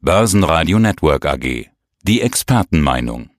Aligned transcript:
Börsenradio 0.00 0.78
Network 0.78 1.26
AG. 1.26 1.66
Die 2.04 2.20
Expertenmeinung. 2.20 3.30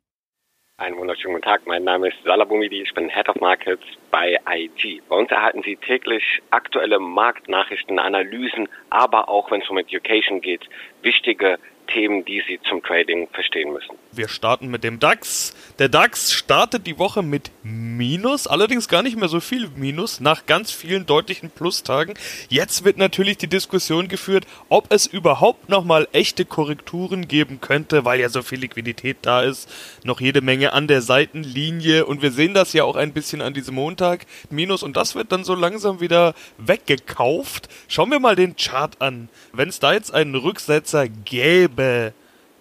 Einen 0.75 0.97
wunderschönen 0.97 1.35
guten 1.35 1.45
Tag. 1.45 1.61
Mein 1.65 1.85
Name 1.85 2.09
ist 2.09 2.17
Salah 2.25 2.43
Boumidi. 2.43 2.81
Ich 2.81 2.93
bin 2.93 3.07
Head 3.07 3.29
of 3.29 3.37
Markets 3.39 3.83
bei 4.11 4.37
IG. 4.45 5.01
Bei 5.07 5.15
uns 5.15 5.31
erhalten 5.31 5.61
Sie 5.63 5.77
täglich 5.77 6.21
aktuelle 6.49 6.99
Marktnachrichten, 6.99 7.97
Analysen, 7.97 8.67
aber 8.89 9.29
auch, 9.29 9.49
wenn 9.51 9.61
es 9.61 9.69
um 9.69 9.77
Education 9.77 10.41
geht, 10.41 10.67
wichtige 11.01 11.59
Themen, 11.93 12.25
die 12.25 12.41
Sie 12.47 12.59
zum 12.67 12.81
Trading 12.83 13.27
verstehen 13.31 13.73
müssen. 13.73 13.95
Wir 14.11 14.27
starten 14.27 14.67
mit 14.67 14.83
dem 14.83 14.99
DAX. 14.99 15.55
Der 15.79 15.89
DAX 15.89 16.33
startet 16.33 16.87
die 16.87 16.97
Woche 16.97 17.23
mit 17.23 17.51
Minus, 17.63 18.47
allerdings 18.47 18.87
gar 18.87 19.03
nicht 19.03 19.17
mehr 19.17 19.27
so 19.27 19.39
viel 19.39 19.69
Minus, 19.75 20.19
nach 20.19 20.45
ganz 20.45 20.71
vielen 20.71 21.05
deutlichen 21.05 21.49
Plustagen. 21.49 22.13
Jetzt 22.49 22.85
wird 22.85 22.97
natürlich 22.97 23.37
die 23.37 23.47
Diskussion 23.47 24.07
geführt, 24.07 24.45
ob 24.69 24.91
es 24.91 25.05
überhaupt 25.05 25.69
nochmal 25.69 26.07
echte 26.11 26.45
Korrekturen 26.45 27.27
geben 27.27 27.59
könnte, 27.61 28.05
weil 28.05 28.19
ja 28.19 28.29
so 28.29 28.41
viel 28.41 28.59
Liquidität 28.59 29.17
da 29.21 29.41
ist. 29.41 29.69
Noch 30.03 30.21
jede 30.21 30.41
Menge 30.41 30.73
an 30.73 30.87
der 30.87 31.01
Seitenlinie 31.01 32.05
und 32.05 32.21
wir 32.21 32.31
sehen 32.31 32.53
das 32.53 32.73
ja 32.73 32.83
auch 32.83 32.95
ein 32.95 33.13
bisschen 33.13 33.41
an 33.41 33.53
diesem 33.53 33.75
Montag. 33.75 34.25
Minus 34.49 34.83
und 34.83 34.97
das 34.97 35.15
wird 35.15 35.31
dann 35.31 35.43
so 35.43 35.55
langsam 35.55 36.01
wieder 36.01 36.33
weggekauft. 36.57 37.69
Schauen 37.87 38.11
wir 38.11 38.19
mal 38.19 38.35
den 38.35 38.55
Chart 38.55 39.01
an. 39.01 39.29
Wenn 39.53 39.69
es 39.69 39.79
da 39.79 39.93
jetzt 39.93 40.13
einen 40.13 40.35
Rücksetzer 40.35 41.07
gäbe, 41.07 41.78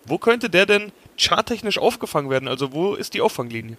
wo 0.04 0.18
könnte 0.18 0.50
der 0.50 0.66
denn 0.66 0.92
charttechnisch 1.18 1.78
aufgefangen 1.78 2.30
werden? 2.30 2.48
Also 2.48 2.72
wo 2.72 2.95
ist 2.95 3.14
die 3.14 3.20
Auffanglinie? 3.20 3.77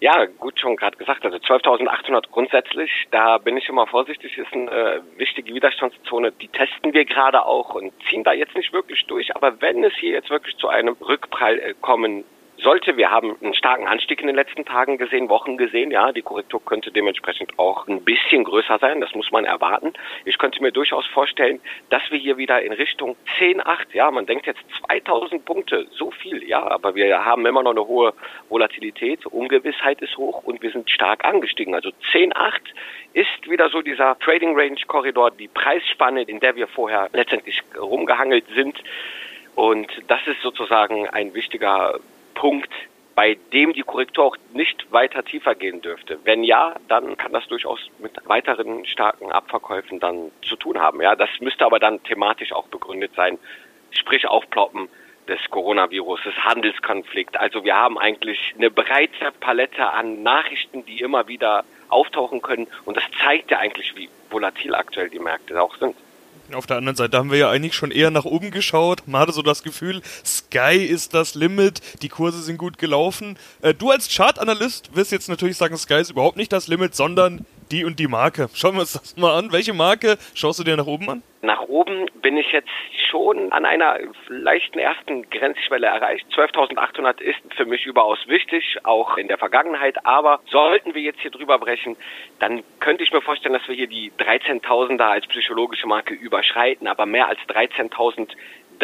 Ja, 0.00 0.26
gut 0.26 0.60
schon 0.60 0.76
gerade 0.76 0.96
gesagt. 0.98 1.24
Also 1.24 1.38
12.800 1.38 2.30
grundsätzlich, 2.30 2.90
da 3.10 3.38
bin 3.38 3.56
ich 3.56 3.68
immer 3.68 3.86
vorsichtig, 3.86 4.36
ist 4.36 4.52
eine 4.52 4.70
äh, 4.70 5.00
wichtige 5.16 5.54
Widerstandszone. 5.54 6.32
Die 6.32 6.48
testen 6.48 6.92
wir 6.92 7.04
gerade 7.06 7.46
auch 7.46 7.74
und 7.74 7.92
ziehen 8.10 8.24
da 8.24 8.32
jetzt 8.32 8.54
nicht 8.54 8.72
wirklich 8.72 9.06
durch. 9.06 9.34
Aber 9.34 9.62
wenn 9.62 9.82
es 9.82 9.94
hier 9.94 10.10
jetzt 10.10 10.30
wirklich 10.30 10.56
zu 10.56 10.68
einem 10.68 10.94
Rückprall 11.00 11.58
äh, 11.58 11.74
kommen 11.80 12.24
sollte. 12.64 12.96
Wir 12.96 13.10
haben 13.10 13.36
einen 13.40 13.54
starken 13.54 13.86
Anstieg 13.86 14.20
in 14.20 14.26
den 14.26 14.34
letzten 14.34 14.64
Tagen 14.64 14.98
gesehen, 14.98 15.28
Wochen 15.28 15.56
gesehen. 15.56 15.90
Ja, 15.90 16.10
die 16.10 16.22
Korrektur 16.22 16.64
könnte 16.64 16.90
dementsprechend 16.90 17.56
auch 17.58 17.86
ein 17.86 18.02
bisschen 18.02 18.42
größer 18.42 18.78
sein. 18.78 19.00
Das 19.00 19.14
muss 19.14 19.30
man 19.30 19.44
erwarten. 19.44 19.92
Ich 20.24 20.38
könnte 20.38 20.62
mir 20.62 20.72
durchaus 20.72 21.06
vorstellen, 21.06 21.60
dass 21.90 22.02
wir 22.10 22.18
hier 22.18 22.38
wieder 22.38 22.62
in 22.62 22.72
Richtung 22.72 23.16
10,8, 23.38 23.92
ja, 23.92 24.10
man 24.10 24.26
denkt 24.26 24.46
jetzt 24.46 24.64
2000 24.86 25.44
Punkte, 25.44 25.86
so 25.92 26.10
viel, 26.10 26.42
ja, 26.48 26.66
aber 26.66 26.94
wir 26.94 27.24
haben 27.24 27.46
immer 27.46 27.62
noch 27.62 27.72
eine 27.72 27.86
hohe 27.86 28.14
Volatilität. 28.48 29.26
Ungewissheit 29.26 30.00
ist 30.00 30.16
hoch 30.16 30.42
und 30.42 30.62
wir 30.62 30.70
sind 30.70 30.90
stark 30.90 31.24
angestiegen. 31.24 31.74
Also 31.74 31.90
10,8 32.12 32.60
ist 33.12 33.48
wieder 33.48 33.68
so 33.68 33.82
dieser 33.82 34.18
Trading 34.18 34.58
Range 34.58 34.80
Korridor, 34.86 35.30
die 35.30 35.48
Preisspanne, 35.48 36.22
in 36.22 36.40
der 36.40 36.56
wir 36.56 36.66
vorher 36.66 37.10
letztendlich 37.12 37.62
rumgehangelt 37.78 38.46
sind. 38.54 38.82
Und 39.54 39.86
das 40.08 40.26
ist 40.26 40.40
sozusagen 40.40 41.08
ein 41.08 41.34
wichtiger 41.34 42.00
Punkt, 42.34 42.70
bei 43.14 43.36
dem 43.52 43.72
die 43.72 43.82
Korrektur 43.82 44.24
auch 44.24 44.36
nicht 44.52 44.90
weiter 44.92 45.24
tiefer 45.24 45.54
gehen 45.54 45.80
dürfte. 45.80 46.18
Wenn 46.24 46.42
ja, 46.42 46.74
dann 46.88 47.16
kann 47.16 47.32
das 47.32 47.46
durchaus 47.46 47.78
mit 47.98 48.12
weiteren 48.24 48.84
starken 48.86 49.30
Abverkäufen 49.30 50.00
dann 50.00 50.30
zu 50.42 50.56
tun 50.56 50.78
haben. 50.80 51.00
Ja, 51.00 51.14
das 51.14 51.30
müsste 51.40 51.64
aber 51.64 51.78
dann 51.78 52.02
thematisch 52.02 52.52
auch 52.52 52.66
begründet 52.68 53.12
sein. 53.14 53.38
Sprich 53.90 54.26
Aufploppen 54.26 54.88
des 55.28 55.38
Coronavirus, 55.50 56.22
des 56.24 56.36
Handelskonflikt. 56.36 57.38
Also 57.38 57.64
wir 57.64 57.76
haben 57.76 57.98
eigentlich 57.98 58.54
eine 58.56 58.70
breite 58.70 59.32
Palette 59.40 59.86
an 59.86 60.22
Nachrichten, 60.22 60.84
die 60.84 61.00
immer 61.00 61.28
wieder 61.28 61.64
auftauchen 61.88 62.42
können. 62.42 62.66
Und 62.84 62.96
das 62.96 63.04
zeigt 63.22 63.50
ja 63.50 63.58
eigentlich, 63.58 63.94
wie 63.96 64.08
volatil 64.30 64.74
aktuell 64.74 65.08
die 65.08 65.20
Märkte 65.20 65.60
auch 65.62 65.76
sind. 65.76 65.96
Auf 66.52 66.66
der 66.66 66.76
anderen 66.76 66.96
Seite 66.96 67.16
haben 67.16 67.30
wir 67.30 67.38
ja 67.38 67.50
eigentlich 67.50 67.74
schon 67.74 67.90
eher 67.90 68.10
nach 68.10 68.26
oben 68.26 68.50
geschaut. 68.50 69.02
Man 69.06 69.20
hatte 69.20 69.32
so 69.32 69.42
das 69.42 69.62
Gefühl, 69.62 70.02
Sky 70.24 70.76
ist 70.76 71.14
das 71.14 71.34
Limit, 71.34 71.80
die 72.02 72.08
Kurse 72.08 72.42
sind 72.42 72.58
gut 72.58 72.76
gelaufen. 72.76 73.38
Äh, 73.62 73.72
du 73.72 73.90
als 73.90 74.14
Chartanalyst 74.14 74.94
wirst 74.94 75.10
jetzt 75.10 75.28
natürlich 75.28 75.56
sagen, 75.56 75.76
Sky 75.76 75.94
ist 75.94 76.10
überhaupt 76.10 76.36
nicht 76.36 76.52
das 76.52 76.68
Limit, 76.68 76.94
sondern 76.94 77.46
die 77.74 77.84
und 77.84 77.98
die 77.98 78.06
Marke. 78.06 78.48
Schauen 78.54 78.74
wir 78.74 78.80
uns 78.80 78.92
das 78.92 79.16
mal 79.16 79.36
an. 79.36 79.52
Welche 79.52 79.74
Marke 79.74 80.16
schaust 80.34 80.60
du 80.60 80.64
dir 80.64 80.76
nach 80.76 80.86
oben 80.86 81.10
an? 81.10 81.22
Nach 81.42 81.60
oben 81.62 82.06
bin 82.22 82.36
ich 82.36 82.52
jetzt 82.52 82.70
schon 83.10 83.52
an 83.52 83.64
einer 83.64 83.98
leichten 84.28 84.78
ersten 84.78 85.28
Grenzschwelle 85.28 85.86
erreicht. 85.86 86.24
12.800 86.34 87.20
ist 87.20 87.40
für 87.56 87.66
mich 87.66 87.84
überaus 87.84 88.18
wichtig, 88.28 88.78
auch 88.84 89.16
in 89.18 89.28
der 89.28 89.38
Vergangenheit. 89.38 90.06
Aber 90.06 90.40
sollten 90.50 90.94
wir 90.94 91.02
jetzt 91.02 91.20
hier 91.20 91.32
drüber 91.32 91.58
brechen, 91.58 91.96
dann 92.38 92.62
könnte 92.80 93.02
ich 93.02 93.12
mir 93.12 93.20
vorstellen, 93.20 93.54
dass 93.54 93.66
wir 93.68 93.74
hier 93.74 93.88
die 93.88 94.12
13.000er 94.18 95.02
als 95.02 95.26
psychologische 95.26 95.86
Marke 95.86 96.14
überschreiten. 96.14 96.86
Aber 96.86 97.06
mehr 97.06 97.28
als 97.28 97.40
13.000 97.48 98.30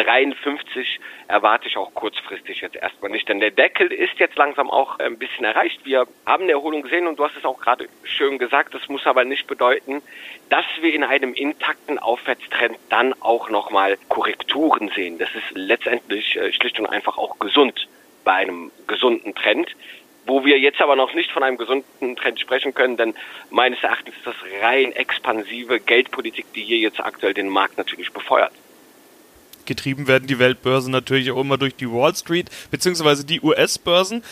53 0.03 0.99
erwarte 1.27 1.67
ich 1.67 1.77
auch 1.77 1.93
kurzfristig 1.93 2.61
jetzt 2.61 2.75
erstmal 2.75 3.11
nicht, 3.11 3.29
denn 3.29 3.39
der 3.39 3.51
Deckel 3.51 3.91
ist 3.91 4.17
jetzt 4.19 4.35
langsam 4.35 4.69
auch 4.69 4.99
ein 4.99 5.17
bisschen 5.17 5.45
erreicht. 5.45 5.85
Wir 5.85 6.07
haben 6.25 6.43
eine 6.43 6.53
Erholung 6.53 6.81
gesehen 6.81 7.07
und 7.07 7.19
du 7.19 7.23
hast 7.23 7.37
es 7.37 7.45
auch 7.45 7.59
gerade 7.59 7.87
schön 8.03 8.37
gesagt, 8.39 8.73
das 8.73 8.87
muss 8.89 9.05
aber 9.05 9.23
nicht 9.23 9.47
bedeuten, 9.47 10.01
dass 10.49 10.65
wir 10.81 10.93
in 10.93 11.03
einem 11.03 11.33
intakten 11.33 11.99
Aufwärtstrend 11.99 12.77
dann 12.89 13.13
auch 13.21 13.49
nochmal 13.49 13.97
Korrekturen 14.09 14.91
sehen. 14.95 15.17
Das 15.17 15.29
ist 15.35 15.51
letztendlich 15.53 16.35
äh, 16.35 16.51
schlicht 16.51 16.79
und 16.79 16.87
einfach 16.87 17.17
auch 17.17 17.37
gesund 17.39 17.87
bei 18.23 18.33
einem 18.33 18.71
gesunden 18.87 19.35
Trend 19.35 19.75
wo 20.27 20.45
wir 20.45 20.59
jetzt 20.59 20.79
aber 20.79 20.95
noch 20.95 21.15
nicht 21.15 21.31
von 21.31 21.41
einem 21.41 21.57
gesunden 21.57 22.15
Trend 22.15 22.39
sprechen 22.39 22.75
können, 22.75 22.95
denn 22.95 23.15
meines 23.49 23.81
Erachtens 23.81 24.15
ist 24.15 24.27
das 24.27 24.35
rein 24.61 24.91
expansive 24.91 25.79
Geldpolitik, 25.79 26.45
die 26.53 26.63
hier 26.63 26.77
jetzt 26.77 26.99
aktuell 26.99 27.33
den 27.33 27.49
Markt 27.49 27.79
natürlich 27.79 28.13
befeuert 28.13 28.53
getrieben 29.65 30.07
werden 30.07 30.27
die 30.27 30.39
Weltbörsen 30.39 30.91
natürlich 30.91 31.31
auch 31.31 31.41
immer 31.41 31.57
durch 31.57 31.75
die 31.75 31.89
Wall 31.89 32.15
Street, 32.15 32.49
beziehungsweise 32.69 33.25
die 33.25 33.41
US-Börsen. 33.41 34.23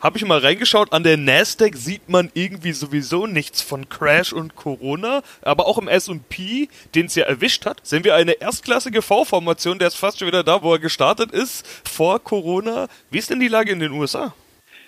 Habe 0.00 0.16
ich 0.16 0.24
mal 0.24 0.38
reingeschaut, 0.38 0.94
an 0.94 1.02
der 1.02 1.18
Nasdaq 1.18 1.74
sieht 1.74 2.08
man 2.08 2.30
irgendwie 2.32 2.72
sowieso 2.72 3.26
nichts 3.26 3.60
von 3.60 3.86
Crash 3.90 4.32
und 4.32 4.56
Corona, 4.56 5.22
aber 5.42 5.66
auch 5.66 5.76
im 5.76 5.88
S&P, 5.88 6.68
den 6.94 7.04
es 7.04 7.16
ja 7.16 7.26
erwischt 7.26 7.66
hat, 7.66 7.86
sehen 7.86 8.04
wir 8.04 8.14
eine 8.14 8.32
erstklassige 8.40 9.02
V-Formation, 9.02 9.78
der 9.78 9.88
ist 9.88 9.96
fast 9.96 10.18
schon 10.18 10.28
wieder 10.28 10.42
da, 10.42 10.62
wo 10.62 10.72
er 10.72 10.78
gestartet 10.78 11.32
ist, 11.32 11.66
vor 11.86 12.18
Corona. 12.18 12.88
Wie 13.10 13.18
ist 13.18 13.28
denn 13.28 13.40
die 13.40 13.48
Lage 13.48 13.72
in 13.72 13.80
den 13.80 13.92
USA? 13.92 14.32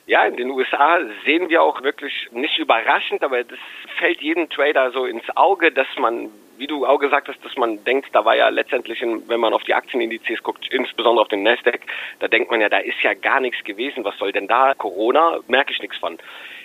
Ja, 0.06 0.24
in 0.24 0.38
den 0.38 0.50
USA 0.50 0.98
sehen 1.26 1.50
wir 1.50 1.62
auch 1.62 1.82
wirklich 1.82 2.28
nicht 2.32 2.56
überraschend, 2.58 3.22
aber 3.22 3.44
das 3.44 3.58
fällt 3.98 4.22
jedem 4.22 4.48
Trader 4.48 4.92
so 4.92 5.04
ins 5.04 5.24
Auge, 5.36 5.72
dass 5.72 5.86
man 5.98 6.30
wie 6.62 6.68
du 6.68 6.86
auch 6.86 7.00
gesagt 7.00 7.26
hast, 7.26 7.44
dass 7.44 7.56
man 7.56 7.82
denkt, 7.82 8.10
da 8.12 8.24
war 8.24 8.36
ja 8.36 8.48
letztendlich, 8.48 9.02
wenn 9.02 9.40
man 9.40 9.52
auf 9.52 9.64
die 9.64 9.74
Aktienindizes 9.74 10.44
guckt, 10.44 10.68
insbesondere 10.72 11.22
auf 11.22 11.28
den 11.28 11.42
Nasdaq, 11.42 11.80
da 12.20 12.28
denkt 12.28 12.52
man 12.52 12.60
ja, 12.60 12.68
da 12.68 12.78
ist 12.78 13.02
ja 13.02 13.14
gar 13.14 13.40
nichts 13.40 13.64
gewesen. 13.64 14.04
Was 14.04 14.16
soll 14.18 14.30
denn 14.30 14.46
da? 14.46 14.72
Corona, 14.74 15.40
merke 15.48 15.72
ich 15.72 15.82
nichts 15.82 15.96
von. 15.96 16.18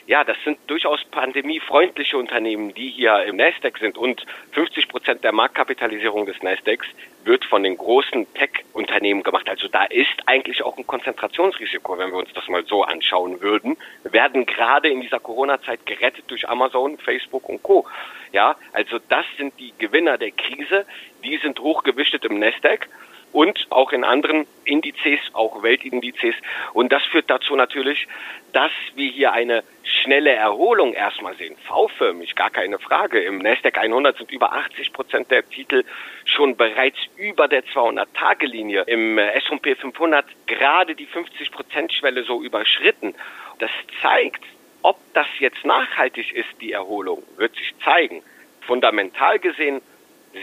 Ja, 0.07 0.23
das 0.23 0.37
sind 0.45 0.57
durchaus 0.67 1.03
pandemiefreundliche 1.03 2.17
Unternehmen, 2.17 2.73
die 2.73 2.91
hier 2.91 3.23
im 3.25 3.35
Nasdaq 3.35 3.77
sind 3.77 3.97
und 3.97 4.25
50 4.53 4.87
Prozent 4.87 5.21
der 5.25 5.33
Marktkapitalisierung 5.33 6.25
des 6.25 6.41
Nasdaqs 6.41 6.87
wird 7.25 7.43
von 7.43 7.61
den 7.61 7.75
großen 7.75 8.25
Tech-Unternehmen 8.33 9.21
gemacht. 9.21 9.49
Also 9.49 9.67
da 9.67 9.83
ist 9.83 10.15
eigentlich 10.25 10.63
auch 10.63 10.77
ein 10.77 10.87
Konzentrationsrisiko, 10.87 11.97
wenn 11.97 12.11
wir 12.11 12.19
uns 12.19 12.31
das 12.33 12.47
mal 12.47 12.63
so 12.65 12.83
anschauen 12.83 13.41
würden. 13.41 13.75
Wir 14.03 14.13
werden 14.13 14.45
gerade 14.45 14.87
in 14.87 15.01
dieser 15.01 15.19
Corona-Zeit 15.19 15.85
gerettet 15.85 16.23
durch 16.27 16.47
Amazon, 16.47 16.97
Facebook 16.99 17.49
und 17.49 17.61
Co. 17.61 17.85
Ja, 18.31 18.55
also 18.71 18.99
das 19.09 19.25
sind 19.35 19.59
die 19.59 19.73
Gewinner 19.77 20.17
der 20.17 20.31
Krise. 20.31 20.85
Die 21.25 21.35
sind 21.35 21.59
hochgewichtet 21.59 22.23
im 22.23 22.39
Nasdaq 22.39 22.87
und 23.33 23.67
auch 23.69 23.91
in 23.91 24.03
anderen 24.03 24.47
Indizes, 24.63 25.19
auch 25.33 25.61
Weltindizes. 25.63 26.35
Und 26.73 26.91
das 26.91 27.03
führt 27.03 27.29
dazu 27.29 27.55
natürlich, 27.55 28.07
dass 28.53 28.71
wir 28.95 29.09
hier 29.09 29.33
eine 29.33 29.63
schnelle 30.07 30.31
Erholung 30.31 30.93
erstmal 30.93 31.35
sehen. 31.35 31.57
V-förmig, 31.67 32.33
gar 32.35 32.49
keine 32.49 32.79
Frage. 32.79 33.19
Im 33.19 33.39
Nasdaq 33.39 33.77
100 33.77 34.17
sind 34.17 34.31
über 34.31 34.53
80 34.53 34.93
Prozent 34.93 35.29
der 35.29 35.47
Titel 35.49 35.83
schon 36.23 36.55
bereits 36.55 36.97
über 37.17 37.49
der 37.49 37.65
200-Tage-Linie. 37.65 38.83
Im 38.87 39.17
S&P 39.17 39.75
500 39.75 40.25
gerade 40.47 40.95
die 40.95 41.07
50 41.07 41.51
Prozent 41.51 41.91
Schwelle 41.91 42.23
so 42.23 42.41
überschritten. 42.41 43.15
Das 43.59 43.69
zeigt, 44.01 44.43
ob 44.81 44.97
das 45.13 45.27
jetzt 45.39 45.65
nachhaltig 45.65 46.31
ist, 46.33 46.61
die 46.61 46.71
Erholung, 46.71 47.21
wird 47.35 47.53
sich 47.55 47.73
zeigen. 47.83 48.23
Fundamental 48.61 49.39
gesehen 49.39 49.81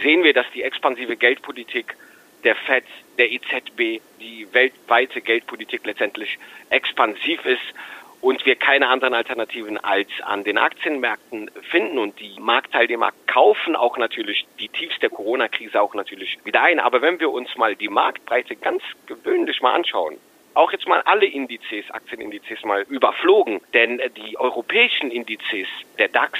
sehen 0.03 0.23
wir, 0.23 0.33
dass 0.33 0.45
die 0.53 0.61
expansive 0.61 1.15
Geldpolitik 1.15 1.95
der 2.43 2.55
FED, 2.55 2.83
der 3.17 3.31
EZB, 3.31 4.03
die 4.21 4.47
weltweite 4.51 5.21
Geldpolitik 5.21 5.87
letztendlich 5.87 6.37
expansiv 6.69 7.43
ist 7.45 7.73
und 8.25 8.43
wir 8.43 8.55
keine 8.55 8.87
anderen 8.87 9.13
Alternativen 9.13 9.77
als 9.77 10.09
an 10.23 10.43
den 10.43 10.57
Aktienmärkten 10.57 11.51
finden 11.69 11.99
und 11.99 12.19
die 12.19 12.39
Marktteilnehmer 12.39 13.11
kaufen 13.27 13.75
auch 13.75 13.99
natürlich 13.99 14.47
die 14.59 14.67
Tiefs 14.67 14.97
der 14.97 15.11
Corona-Krise 15.11 15.79
auch 15.79 15.93
natürlich 15.93 16.39
wieder 16.43 16.63
ein. 16.63 16.79
Aber 16.79 17.03
wenn 17.03 17.19
wir 17.19 17.29
uns 17.29 17.55
mal 17.55 17.75
die 17.75 17.87
Marktbreite 17.87 18.55
ganz 18.55 18.81
gewöhnlich 19.05 19.61
mal 19.61 19.75
anschauen, 19.75 20.17
auch 20.55 20.71
jetzt 20.71 20.87
mal 20.87 21.03
alle 21.03 21.27
Indizes, 21.27 21.91
Aktienindizes 21.91 22.63
mal 22.63 22.81
überflogen, 22.89 23.61
denn 23.75 24.01
die 24.17 24.39
europäischen 24.39 25.11
Indizes, 25.11 25.67
der 25.99 26.07
DAX, 26.07 26.39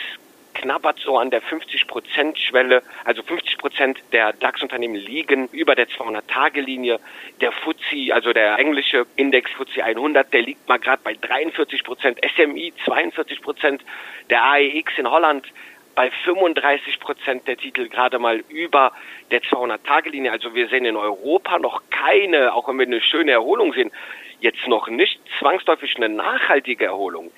knabbert 0.55 0.99
so 0.99 1.17
an 1.17 1.29
der 1.29 1.43
50-Prozent-Schwelle. 1.43 2.81
Also 3.03 3.21
50 3.21 3.57
Prozent 3.57 3.99
der 4.11 4.33
DAX-Unternehmen 4.33 4.95
liegen 4.95 5.47
über 5.51 5.75
der 5.75 5.87
200-Tage-Linie. 5.87 6.99
Der 7.41 7.51
FTSE, 7.51 8.13
also 8.13 8.33
der 8.33 8.57
englische 8.57 9.05
Index 9.15 9.51
FTSE 9.51 9.83
100, 9.83 10.33
der 10.33 10.41
liegt 10.41 10.67
mal 10.67 10.79
gerade 10.79 11.01
bei 11.03 11.13
43 11.13 11.83
Prozent. 11.83 12.19
SMI 12.35 12.73
42 12.85 13.41
Prozent. 13.41 13.83
Der 14.29 14.43
AEX 14.43 14.97
in 14.97 15.09
Holland 15.09 15.45
bei 15.93 16.11
35 16.25 16.99
Prozent 16.99 17.47
der 17.47 17.57
Titel 17.57 17.87
gerade 17.87 18.19
mal 18.19 18.43
über 18.49 18.91
der 19.31 19.41
200-Tage-Linie. 19.41 20.31
Also 20.31 20.53
wir 20.53 20.67
sehen 20.67 20.85
in 20.85 20.97
Europa 20.97 21.59
noch 21.59 21.83
keine, 21.89 22.53
auch 22.53 22.67
wenn 22.67 22.79
wir 22.79 22.85
eine 22.85 23.01
schöne 23.01 23.31
Erholung 23.31 23.73
sehen, 23.73 23.91
jetzt 24.39 24.67
noch 24.67 24.87
nicht 24.89 25.19
zwangsläufig 25.39 25.95
eine 25.95 26.09
nachhaltige 26.09 26.85
Erholung. 26.85 27.31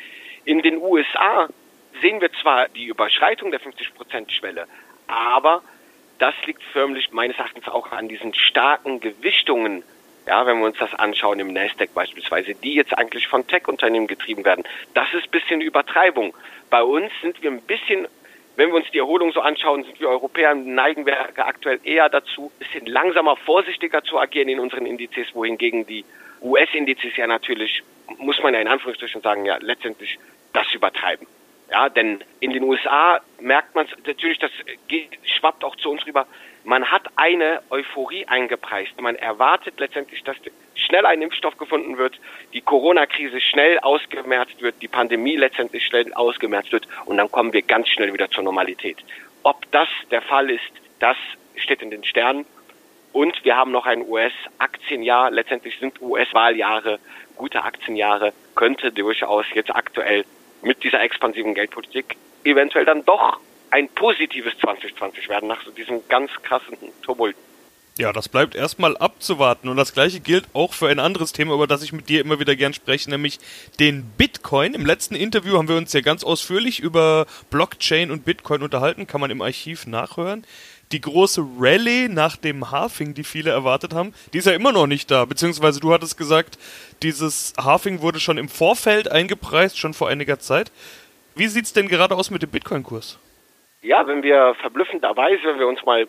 In 0.46 0.62
den 0.62 0.78
USA 0.78 1.48
sehen 2.02 2.22
wir 2.22 2.32
zwar 2.34 2.70
die 2.70 2.86
Überschreitung 2.86 3.52
der 3.52 3.62
50-Prozent-Schwelle, 3.62 4.68
aber 5.08 5.62
das 6.20 6.34
liegt 6.46 6.64
förmlich 6.64 7.12
meines 7.12 7.38
Erachtens 7.38 7.68
auch 7.68 7.92
an 7.92 8.08
diesen 8.08 8.34
starken 8.34 9.00
Gewichtungen, 9.00 9.84
ja, 10.26 10.46
wenn 10.46 10.60
wir 10.60 10.66
uns 10.66 10.78
das 10.78 10.94
anschauen 10.94 11.40
im 11.40 11.54
Nasdaq 11.54 11.94
beispielsweise, 11.94 12.54
die 12.56 12.74
jetzt 12.74 12.98
eigentlich 12.98 13.28
von 13.28 13.48
Tech-Unternehmen 13.48 14.08
getrieben 14.08 14.44
werden. 14.44 14.66
Das 14.94 15.14
ist 15.14 15.26
ein 15.26 15.32
bisschen 15.32 15.62
Übertreibung. 15.62 16.34
Bei 16.70 16.84
uns 16.84 17.12
sind 17.22 17.42
wir 17.42 17.52
ein 17.52 17.62
bisschen 17.62 18.08
wenn 18.58 18.70
wir 18.70 18.76
uns 18.76 18.90
die 18.92 18.98
Erholung 18.98 19.32
so 19.34 19.40
anschauen, 19.40 19.84
sind 19.84 20.00
wir 20.00 20.10
Europäer, 20.10 20.56
neigen 20.56 21.06
wir 21.06 21.16
aktuell 21.38 21.80
eher 21.84 22.10
dazu, 22.10 22.52
ein 22.56 22.58
bisschen 22.58 22.86
langsamer, 22.88 23.36
vorsichtiger 23.38 24.04
zu 24.04 24.18
agieren 24.18 24.50
in 24.50 24.60
unseren 24.60 24.88
Indizes, 24.88 25.28
wohingegen 25.36 25.86
die 25.86 26.04
US-Indizes 26.42 27.16
ja 27.16 27.28
natürlich, 27.28 27.84
muss 28.18 28.42
man 28.42 28.56
ja 28.56 28.60
in 28.60 28.68
Anführungsstrichen 28.68 29.22
sagen, 29.22 29.46
ja 29.46 29.58
letztendlich 29.62 30.18
das 30.54 30.74
übertreiben. 30.74 31.28
Ja, 31.70 31.90
denn 31.90 32.24
in 32.40 32.52
den 32.52 32.64
USA 32.64 33.20
merkt 33.40 33.76
man 33.76 33.88
natürlich, 34.06 34.40
das 34.40 34.52
geht, 34.88 35.10
schwappt 35.24 35.64
auch 35.64 35.76
zu 35.76 35.90
uns 35.90 36.06
rüber. 36.06 36.26
Man 36.64 36.92
hat 36.92 37.08
eine 37.16 37.62
Euphorie 37.70 38.26
eingepreist. 38.26 39.00
Man 39.02 39.16
erwartet 39.16 39.80
letztendlich, 39.80 40.24
dass 40.24 40.38
schnell 40.76 41.06
ein 41.06 41.22
Impfstoff 41.22 41.58
gefunden 41.58 41.98
wird, 41.98 42.20
die 42.54 42.62
Corona-Krise 42.62 43.42
schnell 43.42 43.80
ausgemerzt 43.80 44.62
wird, 44.62 44.82
die 44.82 44.88
Pandemie 44.88 45.36
letztendlich 45.36 45.86
schnell 45.86 46.14
ausgemerzt 46.14 46.72
wird 46.72 46.88
und 47.06 47.18
dann 47.18 47.32
kommen 47.32 47.52
wir 47.52 47.62
ganz 47.62 47.90
schnell 47.90 48.14
wieder 48.14 48.30
zur 48.30 48.44
Normalität. 48.44 48.98
Ob 49.44 49.70
das 49.72 49.90
der 50.12 50.22
Fall 50.22 50.50
ist, 50.50 50.72
das 51.00 51.18
steht 51.56 51.82
in 51.82 51.92
den 51.92 52.04
Sternen. 52.04 52.46
Und 53.14 53.44
wir 53.44 53.56
haben 53.56 53.72
noch 53.72 53.86
ein 53.86 54.08
US-Aktienjahr. 54.08 55.32
Letztendlich 55.32 55.80
sind 55.80 56.02
US-Wahljahre 56.02 57.00
gute 57.36 57.64
Aktienjahre. 57.64 58.34
Könnte 58.56 58.92
durchaus 58.92 59.46
jetzt 59.54 59.74
aktuell 59.74 60.26
mit 60.62 60.84
dieser 60.84 61.02
expansiven 61.02 61.54
Geldpolitik 61.54 62.18
eventuell 62.44 62.86
dann 62.86 63.06
doch 63.06 63.40
ein 63.70 63.90
positives 63.90 64.58
2020 64.60 65.30
werden 65.30 65.48
nach 65.50 65.64
so 65.64 65.72
diesem 65.72 66.08
ganz 66.08 66.32
krassen 66.44 66.78
Tumult. 67.02 67.36
Ja, 67.98 68.14
das 68.14 68.30
bleibt 68.30 68.54
erstmal 68.54 68.96
abzuwarten. 68.96 69.70
Und 69.70 69.78
das 69.78 69.94
gleiche 69.94 70.20
gilt 70.20 70.46
auch 70.54 70.74
für 70.74 70.88
ein 70.88 71.00
anderes 71.00 71.34
Thema, 71.34 71.56
über 71.56 71.66
das 71.66 71.82
ich 71.82 71.94
mit 71.94 72.10
dir 72.10 72.22
immer 72.22 72.40
wieder 72.40 72.56
gern 72.56 72.74
spreche, 72.74 73.10
nämlich 73.10 73.40
den 73.80 74.04
Bitcoin. 74.04 74.76
Im 74.76 74.86
letzten 74.86 75.16
Interview 75.16 75.58
haben 75.58 75.68
wir 75.68 75.78
uns 75.78 75.94
ja 75.94 76.02
ganz 76.02 76.24
ausführlich 76.24 76.80
über 76.80 77.26
Blockchain 77.50 78.12
und 78.12 78.24
Bitcoin 78.24 78.62
unterhalten, 78.62 79.08
kann 79.08 79.20
man 79.20 79.32
im 79.32 79.42
Archiv 79.42 79.88
nachhören. 79.88 80.46
Die 80.94 81.02
große 81.02 81.46
Rallye 81.60 82.08
nach 82.08 82.38
dem 82.38 82.72
Halving, 82.72 83.14
die 83.14 83.26
viele 83.26 83.52
erwartet 83.52 83.94
haben, 83.94 84.14
die 84.32 84.38
ist 84.38 84.48
ja 84.48 84.54
immer 84.54 84.72
noch 84.72 84.88
nicht 84.88 85.12
da. 85.12 85.26
Beziehungsweise 85.26 85.82
du 85.82 85.92
hattest 85.92 86.18
gesagt, 86.18 86.58
dieses 87.04 87.54
Halving 87.62 88.02
wurde 88.02 88.22
schon 88.22 88.38
im 88.38 88.48
Vorfeld 88.48 89.12
eingepreist, 89.12 89.78
schon 89.78 89.94
vor 89.94 90.08
einiger 90.08 90.40
Zeit. 90.40 90.72
Wie 91.36 91.48
sieht's 91.48 91.74
denn 91.74 91.90
gerade 91.90 92.16
aus 92.16 92.32
mit 92.32 92.42
dem 92.42 92.50
Bitcoin-Kurs? 92.52 93.20
Ja, 93.82 94.08
wenn 94.08 94.24
wir 94.24 94.56
verblüffenderweise, 94.62 95.44
wenn 95.44 95.60
wir 95.60 95.68
uns 95.68 95.86
mal 95.86 96.08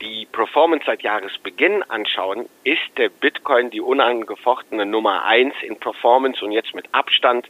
die 0.00 0.26
Performance 0.30 0.84
seit 0.86 1.02
Jahresbeginn 1.02 1.82
anschauen, 1.84 2.46
ist 2.64 2.80
der 2.96 3.08
Bitcoin 3.08 3.70
die 3.70 3.80
unangefochtene 3.80 4.86
Nummer 4.86 5.24
eins 5.24 5.54
in 5.62 5.76
Performance 5.76 6.44
und 6.44 6.52
jetzt 6.52 6.74
mit 6.74 6.86
Abstand, 6.92 7.46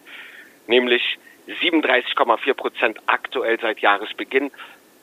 nämlich 0.66 1.18
37,4 1.48 2.54
Prozent 2.54 2.98
aktuell 3.06 3.58
seit 3.60 3.80
Jahresbeginn. 3.80 4.50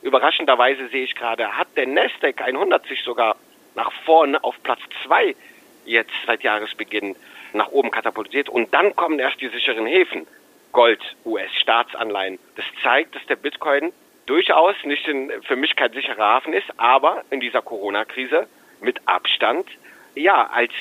Überraschenderweise 0.08 0.88
sehe 0.88 1.04
ich 1.04 1.14
gerade, 1.14 1.58
hat 1.58 1.68
der 1.76 1.86
Nasdaq 1.86 2.40
100 2.40 2.86
sich 2.86 3.02
sogar 3.02 3.36
nach 3.74 3.92
vorne 4.06 4.42
auf 4.42 4.54
Platz 4.62 4.80
zwei 5.04 5.36
jetzt 5.84 6.14
seit 6.26 6.42
Jahresbeginn 6.42 7.14
nach 7.52 7.68
oben 7.68 7.90
katapultiert 7.90 8.48
und 8.48 8.72
dann 8.72 8.96
kommen 8.96 9.18
erst 9.18 9.38
die 9.42 9.48
sicheren 9.48 9.84
Häfen. 9.84 10.26
Gold, 10.72 11.02
US-Staatsanleihen. 11.26 12.38
Das 12.56 12.64
zeigt, 12.82 13.16
dass 13.16 13.26
der 13.26 13.36
Bitcoin 13.36 13.92
durchaus 14.24 14.76
nicht 14.84 15.06
in, 15.06 15.30
für 15.42 15.56
mich 15.56 15.76
kein 15.76 15.92
sicherer 15.92 16.24
Hafen 16.24 16.54
ist, 16.54 16.68
aber 16.78 17.22
in 17.28 17.40
dieser 17.40 17.60
Corona-Krise 17.60 18.48
mit 18.80 19.06
Abstand, 19.06 19.68
ja, 20.14 20.46
als 20.46 20.72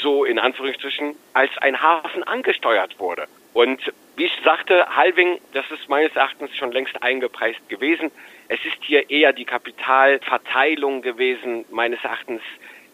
so 0.00 0.24
in 0.24 0.38
Anführungsstrichen 0.38 1.16
als 1.32 1.50
ein 1.58 1.82
Hafen 1.82 2.22
angesteuert 2.22 3.00
wurde. 3.00 3.26
Und 3.52 3.92
wie 4.14 4.26
ich 4.26 4.38
sagte, 4.44 4.94
Halving, 4.94 5.40
das 5.54 5.68
ist 5.72 5.88
meines 5.88 6.14
Erachtens 6.14 6.54
schon 6.56 6.70
längst 6.70 7.02
eingepreist 7.02 7.68
gewesen. 7.68 8.12
Es 8.52 8.58
ist 8.64 8.82
hier 8.82 9.08
eher 9.08 9.32
die 9.32 9.44
Kapitalverteilung 9.44 11.02
gewesen, 11.02 11.64
meines 11.70 12.02
Erachtens. 12.02 12.42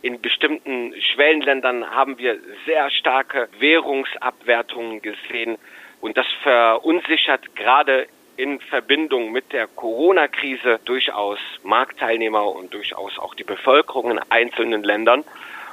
In 0.03 0.21
bestimmten 0.21 0.93
Schwellenländern 1.01 1.93
haben 1.93 2.19
wir 2.19 2.39
sehr 2.67 2.91
starke 2.91 3.49
Währungsabwertungen 3.59 5.01
gesehen. 5.01 5.57
Und 6.03 6.19
das 6.19 6.27
verunsichert 6.43 7.57
gerade 7.57 8.07
in 8.37 8.61
Verbindung 8.61 9.33
mit 9.33 9.55
der 9.55 9.67
Corona-Krise 9.67 10.79
durchaus 10.85 11.39
Marktteilnehmer 11.63 12.55
und 12.55 12.75
durchaus 12.75 13.19
auch 13.19 13.35
die 13.35 13.45
Bevölkerung 13.45 14.11
in 14.11 14.21
einzelnen 14.29 14.85
Ländern. 14.85 15.25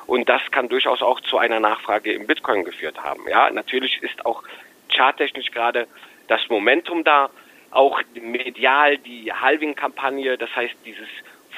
Und 0.08 0.30
das 0.30 0.50
kann 0.52 0.70
durchaus 0.70 1.02
auch 1.02 1.20
zu 1.20 1.38
einer 1.38 1.60
Nachfrage 1.60 2.14
im 2.14 2.26
Bitcoin 2.26 2.64
geführt 2.64 3.04
haben. 3.04 3.28
Ja, 3.28 3.50
natürlich 3.50 4.02
ist 4.02 4.26
auch 4.26 4.44
charttechnisch 4.88 5.52
gerade 5.52 5.88
das 6.30 6.48
Momentum 6.48 7.04
da, 7.04 7.30
auch 7.76 8.02
medial 8.14 8.98
die 8.98 9.32
Halving-Kampagne, 9.32 10.38
das 10.38 10.56
heißt 10.56 10.76
dieses 10.86 11.08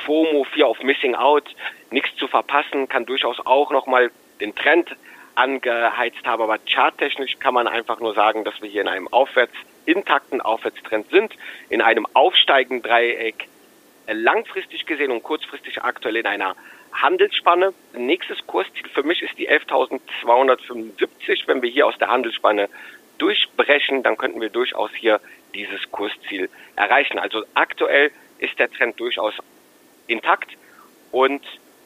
FOMO, 0.06 0.44
Fear 0.46 0.70
of 0.70 0.82
Missing 0.84 1.16
Out, 1.16 1.56
nichts 1.92 2.16
zu 2.18 2.28
verpassen, 2.28 2.90
kann 2.90 3.06
durchaus 3.06 3.40
auch 3.46 3.72
nochmal 3.72 4.12
den 4.40 4.54
Trend 4.56 4.96
angeheizt 5.36 6.26
haben. 6.26 6.42
Aber 6.44 6.58
charttechnisch 6.66 7.40
kann 7.40 7.54
man 7.54 7.68
einfach 7.68 8.00
nur 8.00 8.14
sagen, 8.14 8.44
dass 8.44 8.62
wir 8.62 8.70
hier 8.70 8.82
in 8.82 8.88
einem 8.88 9.08
aufwärts 9.08 9.54
intakten 9.86 10.42
Aufwärtstrend 10.42 11.10
sind, 11.12 11.34
in 11.70 11.82
einem 11.82 12.08
aufsteigenden 12.14 12.82
Dreieck 12.82 13.48
langfristig 14.08 14.86
gesehen 14.86 15.12
und 15.12 15.24
kurzfristig 15.24 15.84
aktuell 15.84 16.18
in 16.18 16.26
einer 16.26 16.56
Handelsspanne. 16.94 17.74
Nächstes 17.94 18.46
Kursziel 18.48 18.88
für 18.94 19.04
mich 19.04 19.22
ist 19.22 19.38
die 19.38 19.50
11.275. 19.50 21.48
Wenn 21.48 21.62
wir 21.62 21.70
hier 21.70 21.86
aus 21.88 21.98
der 21.98 22.08
Handelsspanne 22.08 22.70
durchbrechen, 23.18 24.04
dann 24.04 24.18
könnten 24.18 24.42
wir 24.42 24.50
durchaus 24.50 24.92
hier 24.94 25.20
dieses 25.54 25.92
Kursziel 25.92 26.50
erreichen. 26.76 27.20
Also 27.20 27.44
aktuell 27.54 28.12
ist 28.40 28.60
der 28.60 28.72
Trend 28.72 29.00
durchaus 29.00 29.34
intakt 30.08 30.52
und 31.12 31.42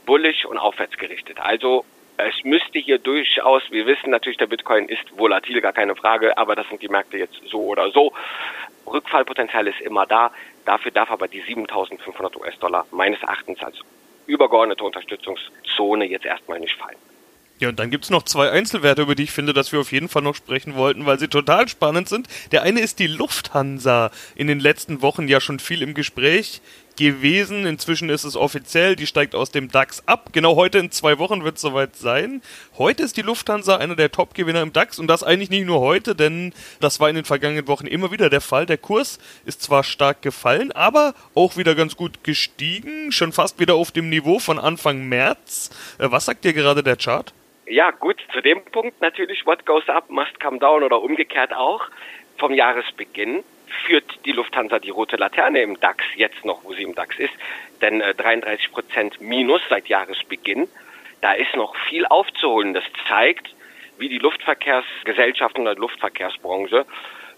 bullig 0.06 0.46
und 0.46 0.58
aufwärts 0.58 0.98
gerichtet. 0.98 1.40
Also 1.40 1.86
es 2.18 2.44
müsste 2.44 2.80
hier 2.80 2.98
durchaus, 2.98 3.64
wir 3.72 3.86
wissen 3.86 4.10
natürlich, 4.10 4.38
der 4.38 4.48
Bitcoin 4.48 4.90
ist 4.90 5.18
volatil, 5.18 5.62
gar 5.62 5.72
keine 5.72 5.96
Frage, 5.96 6.38
aber 6.38 6.56
das 6.56 6.68
sind 6.68 6.82
die 6.82 6.90
Märkte 6.90 7.18
jetzt 7.18 7.40
so 7.46 7.62
oder 7.62 7.92
so. 7.92 8.12
Rückfallpotenzial 8.86 9.68
ist 9.68 9.80
immer 9.80 10.06
da. 10.06 10.32
Dafür 10.66 10.92
darf 10.92 11.12
aber 11.12 11.28
die 11.28 11.42
7500 11.42 12.36
US-Dollar 12.36 12.88
meines 12.92 13.22
Erachtens 13.22 13.62
als 13.62 13.78
übergeordnete 14.26 14.84
Unterstützungszone 14.84 16.06
jetzt 16.06 16.26
erstmal 16.26 16.60
nicht 16.60 16.76
fallen. 16.76 16.98
Ja, 17.60 17.68
und 17.68 17.78
dann 17.78 17.90
gibt's 17.90 18.10
noch 18.10 18.24
zwei 18.24 18.52
Einzelwerte, 18.52 19.02
über 19.02 19.16
die 19.16 19.24
ich 19.24 19.32
finde, 19.32 19.52
dass 19.52 19.74
wir 19.74 19.82
auf 19.82 19.92
jeden 19.92 20.08
Fall 20.08 20.22
noch 20.22 20.36
sprechen 20.36 20.76
wollten, 20.76 21.06
weil 21.06 21.20
sie 21.20 21.28
total 21.28 21.68
spannend 21.68 22.08
sind. 22.08 22.28
Der 22.54 22.62
eine 22.64 22.80
ist 22.80 23.00
die 23.00 23.08
Lufthansa. 23.08 24.12
In 24.36 24.48
den 24.48 24.62
letzten 24.62 25.02
Wochen 25.02 25.28
ja 25.28 25.42
schon 25.42 25.60
viel 25.60 25.82
im 25.82 25.94
Gespräch 25.94 26.62
gewesen. 26.96 27.66
Inzwischen 27.66 28.10
ist 28.10 28.24
es 28.24 28.38
offiziell, 28.38 28.96
die 28.96 29.08
steigt 29.08 29.36
aus 29.36 29.52
dem 29.52 29.70
DAX 29.70 30.04
ab. 30.06 30.30
Genau 30.32 30.56
heute 30.56 30.78
in 30.78 30.90
zwei 30.92 31.18
Wochen 31.20 31.44
wird 31.44 31.58
es 31.58 31.62
soweit 31.62 31.98
sein. 31.98 32.42
Heute 32.78 33.04
ist 33.04 33.18
die 33.18 33.24
Lufthansa 33.24 33.76
einer 33.76 33.98
der 33.98 34.12
Top-Gewinner 34.12 34.62
im 34.62 34.72
DAX 34.72 34.98
und 34.98 35.08
das 35.08 35.24
eigentlich 35.24 35.50
nicht 35.50 35.66
nur 35.66 35.82
heute, 35.82 36.16
denn 36.16 36.54
das 36.80 37.02
war 37.02 37.10
in 37.10 37.16
den 37.16 37.26
vergangenen 37.26 37.68
Wochen 37.68 37.88
immer 37.88 38.10
wieder 38.12 38.30
der 38.30 38.42
Fall. 38.42 38.68
Der 38.68 38.78
Kurs 38.78 39.20
ist 39.46 39.62
zwar 39.64 39.84
stark 39.84 40.22
gefallen, 40.22 40.72
aber 40.72 41.14
auch 41.36 41.58
wieder 41.58 41.76
ganz 41.76 41.98
gut 41.98 42.24
gestiegen, 42.24 43.12
schon 43.12 43.34
fast 43.34 43.60
wieder 43.60 43.76
auf 43.76 43.92
dem 43.92 44.08
Niveau 44.08 44.40
von 44.40 44.60
Anfang 44.60 45.10
März. 45.10 45.72
Äh, 45.98 46.10
was 46.10 46.24
sagt 46.24 46.46
dir 46.46 46.54
gerade 46.54 46.84
der 46.84 46.96
Chart? 46.96 47.34
Ja, 47.70 47.92
gut, 47.92 48.18
zu 48.34 48.42
dem 48.42 48.66
Punkt 48.66 49.00
natürlich, 49.00 49.46
what 49.46 49.64
goes 49.64 49.88
up 49.90 50.10
must 50.10 50.40
come 50.40 50.58
down 50.58 50.82
oder 50.82 51.04
umgekehrt 51.04 51.54
auch. 51.54 51.86
Vom 52.40 52.52
Jahresbeginn 52.52 53.44
führt 53.86 54.26
die 54.26 54.32
Lufthansa 54.32 54.80
die 54.80 54.90
rote 54.90 55.18
Laterne 55.18 55.62
im 55.62 55.80
DAX, 55.80 56.04
jetzt 56.16 56.44
noch, 56.44 56.64
wo 56.64 56.74
sie 56.74 56.82
im 56.82 56.96
DAX 56.96 57.20
ist, 57.20 57.34
denn 57.80 58.02
äh, 58.02 58.16
33 58.16 58.72
Prozent 58.72 59.22
Minus 59.22 59.62
seit 59.70 59.88
Jahresbeginn. 59.88 60.68
Da 61.22 61.34
ist 61.34 61.56
noch 61.56 61.76
viel 61.76 62.08
aufzuholen. 62.08 62.74
Das 62.74 62.86
zeigt, 63.08 63.54
wie 64.00 64.10
die 64.10 64.18
Luftverkehrsgesellschaften 64.18 65.62
oder 65.62 65.76
die 65.76 65.82
Luftverkehrsbranche 65.82 66.88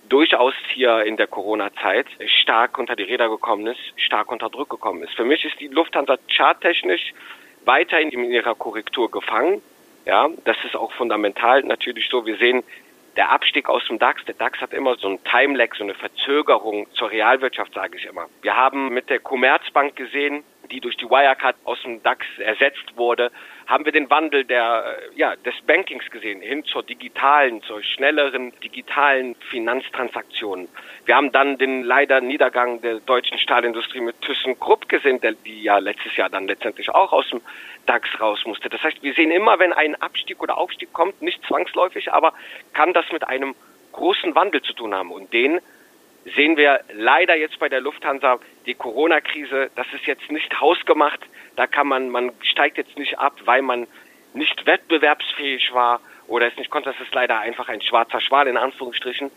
durchaus 0.07 0.53
hier 0.69 1.03
in 1.03 1.17
der 1.17 1.27
Corona-Zeit 1.27 2.07
stark 2.27 2.77
unter 2.77 2.95
die 2.95 3.03
Räder 3.03 3.27
gekommen 3.27 3.67
ist, 3.67 3.81
stark 3.97 4.31
unter 4.31 4.50
Druck 4.50 4.69
gekommen 4.69 5.03
ist. 5.03 5.13
Für 5.13 5.25
mich 5.25 5.43
ist 5.43 5.59
die 5.59 5.67
Lufthansa 5.67 6.17
charttechnisch 6.29 7.13
weiterhin 7.65 8.11
in 8.11 8.31
ihrer 8.31 8.55
Korrektur 8.55 9.11
gefangen. 9.11 9.61
Ja, 10.05 10.29
das 10.46 10.58
ist 10.65 10.75
auch 10.75 10.91
fundamental 10.93 11.63
natürlich 11.63 12.10
so. 12.10 12.25
Wir 12.25 12.38
sehen 12.38 12.63
der 13.17 13.31
Abstieg 13.31 13.67
aus 13.70 13.86
dem 13.88 14.00
DAX, 14.00 14.24
der 14.25 14.36
DAX 14.36 14.60
hat 14.62 14.74
immer 14.74 14.96
so 14.96 15.10
ein 15.10 15.20
Timelag, 15.24 15.75
so 15.75 15.84
eine 15.84 15.93
Verzögerung 15.93 16.88
zur 16.93 17.12
Realwirtschaft, 17.12 17.74
sage 17.74 17.98
ich 17.98 18.05
immer. 18.05 18.27
Wir 18.41 18.55
haben 18.55 18.89
mit 18.93 19.10
der 19.10 19.20
Commerzbank 19.20 19.96
gesehen, 19.96 20.43
die 20.71 20.79
durch 20.79 20.97
die 20.97 21.09
Wirecard 21.09 21.55
aus 21.65 21.81
dem 21.83 22.01
DAX 22.01 22.25
ersetzt 22.39 22.95
wurde, 22.95 23.31
haben 23.67 23.85
wir 23.85 23.91
den 23.91 24.09
Wandel 24.09 24.45
der, 24.45 24.97
äh, 25.13 25.17
ja, 25.17 25.35
des 25.35 25.53
Bankings 25.65 26.09
gesehen, 26.09 26.41
hin 26.41 26.63
zur 26.65 26.83
digitalen, 26.83 27.61
zur 27.63 27.83
schnelleren 27.83 28.51
digitalen 28.61 29.35
Finanztransaktionen. 29.49 30.67
Wir 31.05 31.15
haben 31.15 31.31
dann 31.31 31.57
den 31.57 31.83
leider 31.83 32.21
Niedergang 32.21 32.81
der 32.81 32.99
deutschen 32.99 33.37
Stahlindustrie 33.37 34.01
mit 34.01 34.19
ThyssenKrupp 34.21 34.89
gesehen, 34.89 35.21
der, 35.21 35.33
die 35.33 35.63
ja 35.63 35.77
letztes 35.77 36.15
Jahr 36.15 36.29
dann 36.29 36.47
letztendlich 36.47 36.89
auch 36.89 37.11
aus 37.11 37.29
dem 37.29 37.41
DAX 37.85 38.09
raus 38.19 38.43
musste. 38.45 38.69
Das 38.69 38.81
heißt, 38.83 39.01
wir 39.01 39.13
sehen 39.13 39.31
immer, 39.31 39.59
wenn 39.59 39.73
ein 39.73 39.95
Abstieg 40.01 40.41
oder 40.41 40.57
Aufstieg 40.57 40.93
kommt, 40.93 41.21
nicht 41.21 41.43
zwangsläufig, 41.45 42.11
aber 42.11 42.33
kann 42.73 42.93
das 42.93 43.05
mit 43.11 43.27
einem 43.27 43.55
großen 43.91 44.35
Wandel 44.35 44.61
zu 44.61 44.73
tun 44.73 44.93
haben. 44.93 45.11
Und 45.11 45.33
den 45.33 45.59
sehen 46.25 46.57
wir 46.57 46.81
leider 46.93 47.35
jetzt 47.35 47.59
bei 47.59 47.69
der 47.69 47.81
Lufthansa 47.81 48.39
die 48.65 48.75
Corona-Krise. 48.75 49.71
Das 49.75 49.87
ist 49.93 50.05
jetzt 50.05 50.29
nicht 50.31 50.59
hausgemacht. 50.59 51.19
Da 51.55 51.67
kann 51.67 51.87
man, 51.87 52.09
man 52.09 52.31
steigt 52.41 52.77
jetzt 52.77 52.97
nicht 52.97 53.19
ab, 53.19 53.33
weil 53.45 53.61
man 53.61 53.87
nicht 54.33 54.65
wettbewerbsfähig 54.65 55.73
war 55.73 55.99
oder 56.27 56.47
es 56.47 56.55
nicht 56.57 56.69
konnte. 56.69 56.91
Das 56.91 56.99
ist 56.99 57.13
leider 57.13 57.39
einfach 57.39 57.69
ein 57.69 57.81
schwarzer 57.81 58.21
Schwan 58.21 58.47
in 58.47 58.57
Anführungsstrichen, 58.57 59.31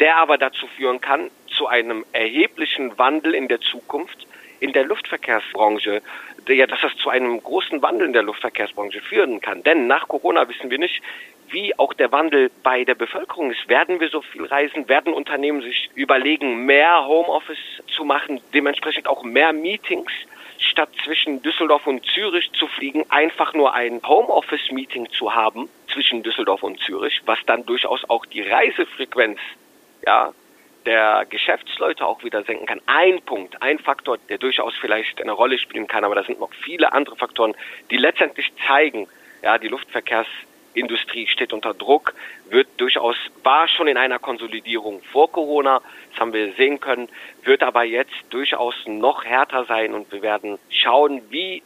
der 0.00 0.16
aber 0.16 0.38
dazu 0.38 0.66
führen 0.66 1.00
kann, 1.00 1.30
zu 1.46 1.66
einem 1.66 2.04
erheblichen 2.12 2.98
Wandel 2.98 3.34
in 3.34 3.48
der 3.48 3.60
Zukunft 3.60 4.26
in 4.62 4.72
der 4.72 4.84
Luftverkehrsbranche, 4.84 6.02
ja, 6.48 6.66
dass 6.68 6.80
das 6.80 6.96
zu 6.96 7.10
einem 7.10 7.42
großen 7.42 7.82
Wandel 7.82 8.06
in 8.06 8.12
der 8.12 8.22
Luftverkehrsbranche 8.22 9.00
führen 9.00 9.40
kann. 9.40 9.64
Denn 9.64 9.88
nach 9.88 10.06
Corona 10.06 10.48
wissen 10.48 10.70
wir 10.70 10.78
nicht, 10.78 11.02
wie 11.52 11.78
auch 11.78 11.94
der 11.94 12.10
Wandel 12.10 12.50
bei 12.62 12.84
der 12.84 12.94
Bevölkerung 12.94 13.50
ist. 13.50 13.68
Werden 13.68 14.00
wir 14.00 14.08
so 14.08 14.22
viel 14.22 14.44
reisen? 14.44 14.88
Werden 14.88 15.12
Unternehmen 15.12 15.62
sich 15.62 15.90
überlegen, 15.94 16.66
mehr 16.66 17.06
Homeoffice 17.06 17.82
zu 17.86 18.04
machen, 18.04 18.40
dementsprechend 18.52 19.06
auch 19.06 19.22
mehr 19.22 19.52
Meetings? 19.52 20.12
statt 20.58 20.90
zwischen 21.04 21.42
Düsseldorf 21.42 21.86
und 21.86 22.04
Zürich 22.06 22.50
zu 22.52 22.66
fliegen, 22.66 23.04
einfach 23.10 23.52
nur 23.52 23.74
ein 23.74 24.00
Homeoffice-Meeting 24.06 25.10
zu 25.10 25.34
haben 25.34 25.68
zwischen 25.92 26.22
Düsseldorf 26.22 26.62
und 26.62 26.80
Zürich, 26.80 27.20
was 27.26 27.38
dann 27.46 27.66
durchaus 27.66 28.08
auch 28.08 28.24
die 28.26 28.42
Reisefrequenz 28.42 29.38
ja, 30.06 30.32
der 30.86 31.26
Geschäftsleute 31.28 32.06
auch 32.06 32.24
wieder 32.24 32.42
senken 32.44 32.66
kann. 32.66 32.80
Ein 32.86 33.22
Punkt, 33.22 33.60
ein 33.62 33.78
Faktor, 33.78 34.18
der 34.28 34.38
durchaus 34.38 34.74
vielleicht 34.80 35.20
eine 35.20 35.32
Rolle 35.32 35.58
spielen 35.58 35.86
kann, 35.86 36.04
aber 36.04 36.14
da 36.14 36.24
sind 36.24 36.40
noch 36.40 36.52
viele 36.54 36.92
andere 36.92 37.16
Faktoren, 37.16 37.54
die 37.90 37.96
letztendlich 37.96 38.52
zeigen, 38.66 39.08
ja, 39.42 39.58
die 39.58 39.68
Luftverkehrs 39.68 40.26
Industrie 40.74 41.26
steht 41.26 41.52
unter 41.52 41.74
Druck, 41.74 42.14
wird 42.48 42.68
durchaus, 42.78 43.16
war 43.42 43.68
schon 43.68 43.88
in 43.88 43.96
einer 43.96 44.18
Konsolidierung 44.18 45.02
vor 45.12 45.30
Corona, 45.30 45.80
das 46.10 46.20
haben 46.20 46.32
wir 46.32 46.52
sehen 46.52 46.80
können, 46.80 47.08
wird 47.44 47.62
aber 47.62 47.84
jetzt 47.84 48.14
durchaus 48.30 48.74
noch 48.86 49.24
härter 49.24 49.64
sein 49.64 49.94
und 49.94 50.10
wir 50.12 50.22
werden 50.22 50.58
schauen, 50.70 51.22
wie 51.30 51.62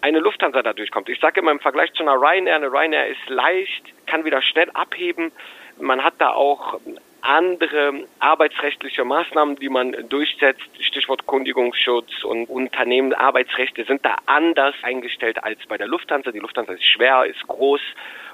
eine 0.00 0.20
Lufthansa 0.20 0.62
da 0.62 0.72
durchkommt. 0.72 1.08
Ich 1.08 1.20
sage 1.20 1.40
immer 1.40 1.50
im 1.50 1.60
Vergleich 1.60 1.92
zu 1.92 2.02
einer 2.02 2.14
Ryanair, 2.14 2.56
eine 2.56 2.72
Ryanair 2.72 3.08
ist 3.08 3.28
leicht, 3.28 3.82
kann 4.06 4.24
wieder 4.24 4.42
schnell 4.42 4.70
abheben. 4.70 5.32
Man 5.78 6.02
hat 6.02 6.14
da 6.18 6.32
auch 6.32 6.80
andere 7.22 8.06
arbeitsrechtliche 8.18 9.04
Maßnahmen, 9.04 9.56
die 9.56 9.68
man 9.68 9.94
durchsetzt, 10.08 10.68
Stichwort 10.80 11.26
Kundigungsschutz 11.26 12.24
und 12.24 12.46
Unternehmen, 12.46 13.12
Arbeitsrechte 13.12 13.84
sind 13.84 14.04
da 14.04 14.16
anders 14.26 14.74
eingestellt 14.82 15.42
als 15.42 15.58
bei 15.66 15.76
der 15.76 15.86
Lufthansa. 15.86 16.32
Die 16.32 16.38
Lufthansa 16.38 16.72
ist 16.72 16.84
schwer, 16.84 17.24
ist 17.24 17.46
groß 17.46 17.80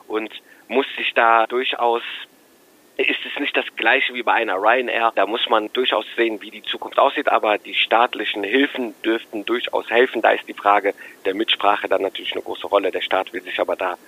und 0.09 0.31
muss 0.69 0.87
sich 0.97 1.13
da 1.15 1.47
durchaus 1.47 2.03
ist 2.97 3.21
es 3.27 3.39
nicht 3.39 3.57
das 3.57 3.65
gleiche 3.77 4.15
wie 4.15 4.23
bei 4.23 4.33
einer 4.33 4.57
Ryanair. 4.57 5.13
Da 5.15 5.27
muss 5.27 5.49
man 5.51 5.71
durchaus 5.73 6.07
sehen, 6.17 6.41
wie 6.41 6.51
die 6.51 6.63
Zukunft 6.63 6.99
aussieht, 6.99 7.29
aber 7.29 7.59
die 7.59 7.75
staatlichen 7.75 8.43
Hilfen 8.43 8.95
dürften 9.03 9.45
durchaus 9.45 9.91
helfen. 9.91 10.23
Da 10.23 10.31
ist 10.31 10.49
die 10.49 10.55
Frage 10.55 10.95
der 11.27 11.35
Mitsprache 11.35 11.89
dann 11.89 12.03
natürlich 12.03 12.33
eine 12.33 12.43
große 12.43 12.67
Rolle. 12.67 12.91
Der 12.91 13.03
Staat 13.03 13.33
will 13.35 13.43
sich 13.43 13.61
aber 13.61 13.77
da 13.77 13.99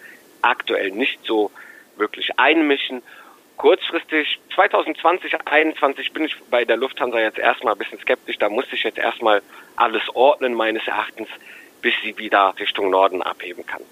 aktuell 0.40 0.90
nicht 0.90 1.20
so 1.24 1.50
wirklich 1.96 2.38
einmischen. 2.38 3.02
Kurzfristig 3.58 4.38
2020, 4.54 5.32
2021 5.32 6.12
bin 6.12 6.24
ich 6.24 6.36
bei 6.50 6.64
der 6.64 6.76
Lufthansa 6.76 7.18
jetzt 7.20 7.38
erstmal 7.38 7.74
ein 7.74 7.78
bisschen 7.78 7.98
skeptisch. 7.98 8.38
Da 8.38 8.48
muss 8.48 8.72
ich 8.72 8.84
jetzt 8.84 8.98
erstmal 8.98 9.42
alles 9.76 10.02
ordnen 10.14 10.54
meines 10.54 10.86
Erachtens, 10.86 11.28
bis 11.82 11.92
sie 12.02 12.16
wieder 12.16 12.54
Richtung 12.58 12.88
Norden 12.88 13.20
abheben 13.20 13.66
kann. 13.66 13.82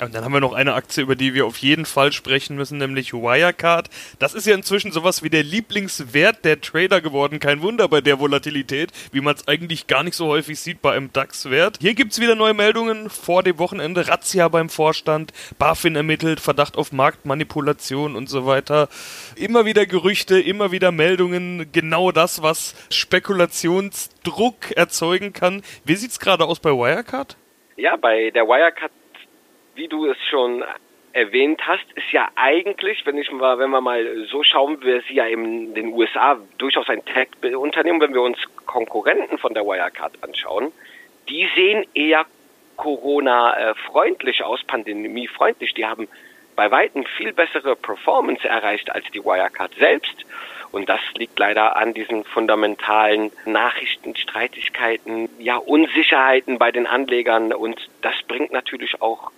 Und 0.00 0.14
dann 0.14 0.24
haben 0.24 0.32
wir 0.32 0.40
noch 0.40 0.52
eine 0.52 0.74
Aktie, 0.74 1.02
über 1.02 1.16
die 1.16 1.34
wir 1.34 1.44
auf 1.44 1.56
jeden 1.56 1.84
Fall 1.84 2.12
sprechen 2.12 2.54
müssen, 2.54 2.78
nämlich 2.78 3.12
Wirecard. 3.12 3.90
Das 4.20 4.32
ist 4.32 4.46
ja 4.46 4.54
inzwischen 4.54 4.92
sowas 4.92 5.24
wie 5.24 5.30
der 5.30 5.42
Lieblingswert 5.42 6.44
der 6.44 6.60
Trader 6.60 7.00
geworden. 7.00 7.40
Kein 7.40 7.62
Wunder 7.62 7.88
bei 7.88 8.00
der 8.00 8.20
Volatilität, 8.20 8.92
wie 9.10 9.20
man 9.20 9.34
es 9.34 9.48
eigentlich 9.48 9.88
gar 9.88 10.04
nicht 10.04 10.14
so 10.14 10.26
häufig 10.28 10.60
sieht 10.60 10.82
bei 10.82 10.94
einem 10.94 11.12
DAX-Wert. 11.12 11.78
Hier 11.80 11.94
gibt's 11.94 12.20
wieder 12.20 12.36
neue 12.36 12.54
Meldungen 12.54 13.10
vor 13.10 13.42
dem 13.42 13.58
Wochenende. 13.58 14.06
Razzia 14.06 14.46
beim 14.48 14.68
Vorstand, 14.68 15.32
BaFin 15.58 15.96
ermittelt, 15.96 16.38
Verdacht 16.38 16.76
auf 16.76 16.92
Marktmanipulation 16.92 18.14
und 18.14 18.28
so 18.28 18.46
weiter. 18.46 18.88
Immer 19.34 19.64
wieder 19.64 19.84
Gerüchte, 19.84 20.38
immer 20.40 20.70
wieder 20.70 20.92
Meldungen. 20.92 21.72
Genau 21.72 22.12
das, 22.12 22.40
was 22.40 22.76
Spekulationsdruck 22.90 24.76
erzeugen 24.76 25.32
kann. 25.32 25.62
Wie 25.84 25.96
sieht's 25.96 26.20
gerade 26.20 26.44
aus 26.44 26.60
bei 26.60 26.70
Wirecard? 26.70 27.36
Ja, 27.76 27.96
bei 27.96 28.30
der 28.30 28.44
Wirecard 28.44 28.92
wie 29.78 29.86
du 29.86 30.06
es 30.06 30.18
schon 30.28 30.64
erwähnt 31.12 31.66
hast, 31.66 31.84
ist 31.94 32.10
ja 32.10 32.28
eigentlich, 32.34 33.06
wenn 33.06 33.16
ich 33.16 33.30
mal, 33.30 33.58
wenn 33.58 33.70
wir 33.70 33.80
mal 33.80 34.26
so 34.28 34.42
schauen, 34.42 34.82
wir 34.82 35.02
sie 35.02 35.14
ja 35.14 35.26
in 35.26 35.72
den 35.72 35.92
USA 35.92 36.36
durchaus 36.58 36.88
ein 36.88 37.04
Tech-Unternehmen, 37.04 38.00
wenn 38.00 38.12
wir 38.12 38.22
uns 38.22 38.38
Konkurrenten 38.66 39.38
von 39.38 39.54
der 39.54 39.64
Wirecard 39.64 40.12
anschauen, 40.22 40.72
die 41.28 41.48
sehen 41.54 41.86
eher 41.94 42.26
Corona-freundlich 42.76 44.42
aus, 44.42 44.62
pandemiefreundlich. 44.64 45.74
Die 45.74 45.86
haben 45.86 46.08
bei 46.56 46.70
weitem 46.72 47.04
viel 47.16 47.32
bessere 47.32 47.76
Performance 47.76 48.46
erreicht 48.46 48.90
als 48.90 49.04
die 49.12 49.24
Wirecard 49.24 49.74
selbst. 49.78 50.26
Und 50.72 50.88
das 50.88 51.00
liegt 51.16 51.38
leider 51.38 51.76
an 51.76 51.94
diesen 51.94 52.24
fundamentalen 52.24 53.30
Nachrichtenstreitigkeiten, 53.46 55.30
ja, 55.38 55.56
Unsicherheiten 55.56 56.58
bei 56.58 56.72
den 56.72 56.86
Anlegern. 56.86 57.52
Und 57.52 57.88
das 58.02 58.14
bringt 58.26 58.52
natürlich 58.52 59.00
auch 59.00 59.30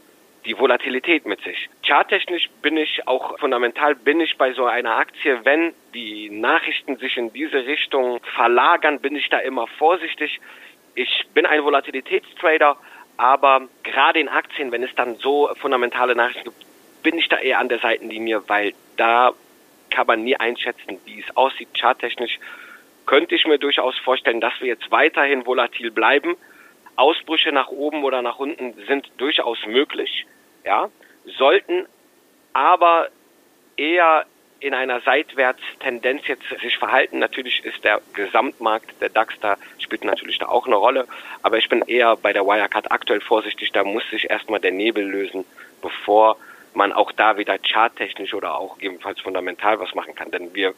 die 0.44 0.59
Volatilität 0.59 1.26
mit 1.26 1.42
sich. 1.42 1.68
Charttechnisch 1.87 2.49
bin 2.62 2.76
ich 2.76 3.06
auch 3.06 3.38
fundamental 3.38 3.94
bin 3.94 4.20
ich 4.20 4.37
bei 4.38 4.52
so 4.52 4.64
einer 4.64 4.97
Aktie, 4.97 5.44
wenn 5.44 5.75
die 5.94 6.30
Nachrichten 6.30 6.97
sich 6.97 7.16
in 7.16 7.32
diese 7.32 7.66
Richtung 7.66 8.20
verlagern, 8.35 9.00
bin 9.00 9.16
ich 9.16 9.28
da 9.28 9.38
immer 9.38 9.66
vorsichtig. 9.66 10.40
Ich 10.94 11.26
bin 11.35 11.47
ein 11.47 11.62
Volatilitätstrader, 11.62 12.76
aber 13.16 13.68
gerade 13.82 14.20
in 14.20 14.28
Aktien, 14.28 14.73
wenn 14.73 14.82
es 14.82 14.94
dann 14.94 15.16
so 15.16 15.50
fundamentale 15.56 16.14
Nachrichten 16.14 16.44
gibt, 16.44 16.66
bin 17.02 17.18
ich 17.18 17.28
da 17.28 17.38
eher 17.38 17.59
an 17.59 17.68
der 17.68 17.78
Seitenlinie, 17.78 18.42
weil 18.49 18.73
da 18.97 19.32
kann 19.90 20.06
man 20.06 20.23
nie 20.23 20.37
einschätzen, 20.37 20.99
wie 21.04 21.20
es 21.20 21.37
aussieht 21.37 21.68
charttechnisch. 21.78 22.38
Könnte 23.06 23.35
ich 23.35 23.47
mir 23.47 23.59
durchaus 23.59 23.99
vorstellen, 23.99 24.40
dass 24.40 24.61
wir 24.61 24.68
jetzt 24.68 24.90
weiterhin 24.90 25.44
volatil 25.47 25.90
bleiben 25.90 26.37
Ausbrüche 26.97 27.52
nach 27.52 27.68
oben 27.68 28.04
oder 28.04 28.23
nach 28.23 28.38
unten 28.38 28.75
sind 28.87 29.11
durchaus 29.16 29.59
möglich, 29.66 30.26
ja, 30.64 30.88
sollten 31.38 31.87
aber 32.52 33.09
eher 33.76 34.26
in 34.61 34.75
einer 34.75 35.00
Seitwärtstendenz 35.00 36.26
jetzt 36.26 36.44
sich 36.61 36.76
verhalten. 36.76 37.18
Natürlich 37.18 37.64
ist 37.64 37.82
der 37.82 38.00
Gesamtmarkt, 38.12 39.00
der 39.00 39.09
DAX 39.09 39.35
da, 39.40 39.56
spielt 39.78 40.04
natürlich 40.04 40.38
da 40.38 40.49
auch 40.49 40.66
eine 40.66 40.76
Rolle. 40.76 41.09
Aber 41.42 41.56
ich 41.56 41.68
bin 41.68 41.82
eher 41.82 42.16
bei 42.16 42.32
der 42.32 42.44
Wirecard 42.44 42.92
aktuell 42.92 43.20
vorsichtig. 43.20 43.73
Da 43.73 43.85
muss 43.85 44.09
sich 44.11 44.28
erstmal 44.28 44.61
der 44.61 44.73
Nebel 44.73 45.04
lösen, 45.04 45.47
bevor 45.80 46.37
man 46.75 46.92
auch 46.92 47.11
da 47.12 47.38
wieder 47.38 47.59
charttechnisch 47.59 48.35
oder 48.35 48.59
auch 48.59 48.78
ebenfalls 48.80 49.20
fundamental 49.20 49.80
was 49.80 49.94
machen 49.94 50.14
kann. 50.14 50.30
Denn 50.30 50.54
wir 50.54 50.75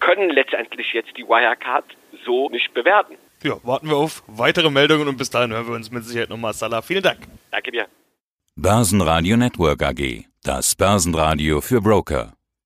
können 0.00 0.30
letztendlich 0.30 0.94
jetzt 0.94 1.16
die 1.16 1.28
Wirecard 1.28 1.84
so 2.24 2.48
nicht 2.48 2.72
bewerten 2.72 3.18
ja, 3.46 3.56
warten 3.62 3.88
wir 3.88 3.96
auf 3.96 4.22
weitere 4.26 4.70
Meldungen 4.70 5.08
und 5.08 5.16
bis 5.16 5.30
dahin 5.30 5.52
hören 5.52 5.66
wir 5.66 5.74
uns 5.74 5.90
mit 5.90 6.04
Sicherheit 6.04 6.30
nochmal. 6.30 6.52
Salah, 6.52 6.82
vielen 6.82 7.02
Dank. 7.02 7.20
Danke 7.50 7.70
dir. 7.70 7.86
Börsenradio 8.56 9.36
Network 9.36 9.82
AG. 9.82 10.24
Das 10.42 10.74
Börsenradio 10.74 11.60
für 11.60 11.80
Broker. 11.80 12.35